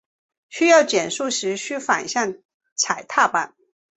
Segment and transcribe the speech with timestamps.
[0.49, 2.39] 需要减速时须反向
[2.73, 3.53] 踩踏板。